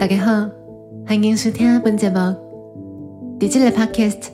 [0.00, 0.48] 大家好，
[1.06, 2.16] 欢迎收听本节目。
[3.38, 4.28] 伫这个 podcast，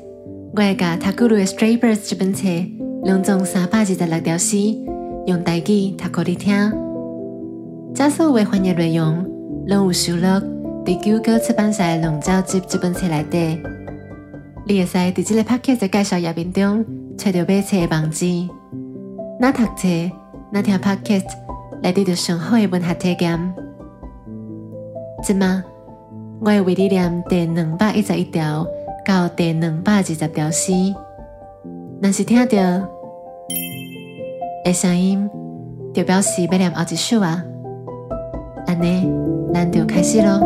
[0.54, 2.46] 我会甲《塔古鲁的 Stray Birds》这本册
[3.02, 4.56] 两种三百二十六条诗，
[5.26, 6.72] 用台语读给你听。
[7.92, 9.26] 这所有的翻译内容，
[9.66, 10.22] 拢有收录
[10.84, 13.60] 伫九九出版社《龙爪集》这本册内底。
[14.68, 16.84] 你会使伫这个 podcast 的介绍页面中，
[17.18, 18.24] 找到买册的网址。
[19.40, 19.88] 那读册，
[20.52, 21.26] 那听 podcast，
[21.82, 23.65] 来得到上好的文学体验。
[25.22, 25.64] 即嘛，
[26.40, 28.66] 我会为你念第两百一十一条
[29.04, 30.72] 到第两百二十条诗。
[32.00, 32.86] 若是听到
[34.64, 35.28] 的声音，
[35.92, 37.42] 就表示要念后一首啊。
[38.66, 39.10] 安尼，
[39.52, 40.40] 咱就开始咯。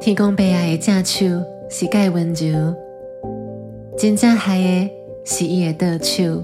[0.00, 1.24] 天公伯爷的正手
[1.70, 2.74] 是介温柔，
[3.96, 5.03] 真正害的。
[5.26, 6.42] 是伊的倒手，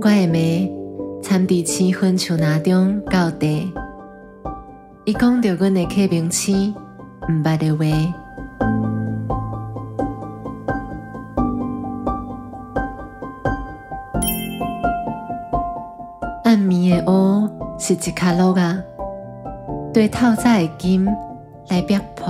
[0.00, 0.72] 我的妹
[1.20, 3.68] 参伫青婚树那中到地，
[5.04, 6.72] 伊讲着阮的客名星
[7.28, 7.84] 毋捌的话，
[17.78, 18.82] 是一卡路啊，
[19.92, 21.06] 对透早的金
[21.68, 22.26] 来逼破。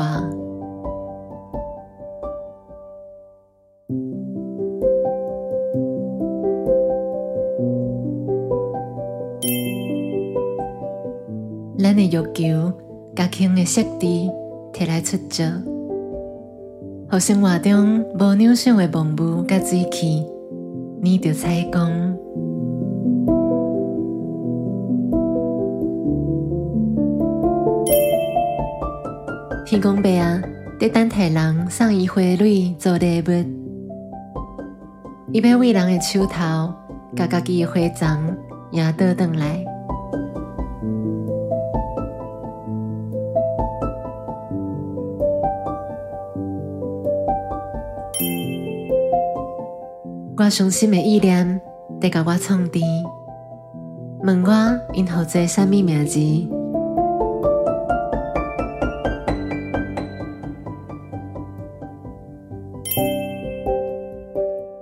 [11.79, 12.73] 咱的欲求，
[13.15, 14.29] 甲轻的色地
[14.73, 15.45] 摕来出招，
[17.09, 20.27] 互生活中无扭想的梦雾甲水气，
[21.01, 22.17] 你着采光。
[29.67, 30.41] 天公伯啊，
[30.79, 33.31] 在等待人送伊花蕊做礼物，
[35.33, 36.73] 伊要为人的手头，
[37.17, 38.37] 甲家己的花丛
[38.71, 39.65] 也倒转来。
[50.37, 51.61] 我伤心的意念，
[52.01, 52.79] 得甲我创治，
[54.21, 56.56] 问我因号做啥物名字？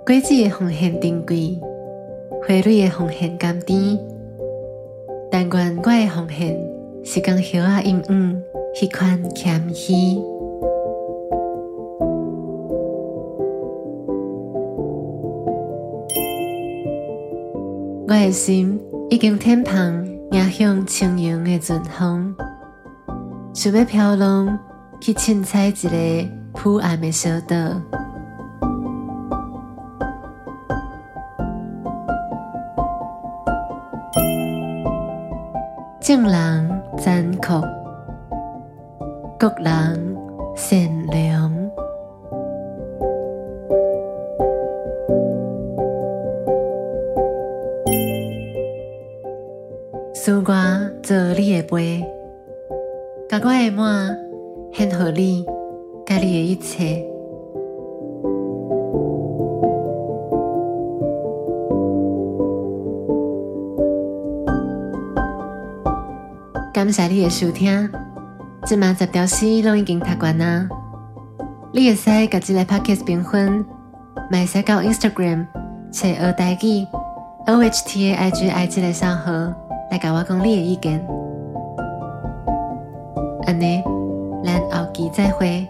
[0.05, 1.59] 果子的奉献珍贵，
[2.43, 3.97] 花蕊的奉献甘甜，
[5.31, 6.55] 但愿我的奉献
[7.03, 8.43] 是讲叶啊阴暗，
[8.75, 9.93] 迄款谦虚。
[18.07, 18.79] 我的心
[19.09, 22.35] 已经天旁迎向清扬的阵风，
[23.55, 24.55] 想要飘浪
[25.01, 27.55] 去凊彩一个铺暗的小岛。
[36.05, 37.59] 正人残酷，
[39.39, 40.15] 国人
[40.55, 41.51] 善良。
[50.13, 50.43] 使我
[51.01, 52.05] 做你的杯，
[53.27, 54.15] 甲我的满
[54.73, 55.43] 献给你，
[56.05, 57.14] 甲你的一切。
[66.85, 67.89] 感谢你的收听，
[68.63, 70.69] 今晚十条诗拢已经读完啦。
[71.73, 73.65] 你会使甲这个 podcast 评分，
[74.29, 75.47] 买使到 Instagram
[75.91, 76.87] 写二代记
[77.47, 79.31] O H T A I G I 这个账号
[79.89, 81.03] 来甲我讲你的意见。
[83.47, 83.81] 安尼，
[84.43, 85.67] 咱后期再会。